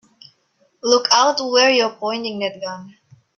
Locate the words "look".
0.81-1.05